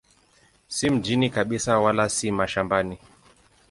Si 0.67 0.89
mjini 0.89 1.29
kabisa 1.29 1.79
wala 1.79 2.09
si 2.09 2.31
mashambani. 2.31 2.97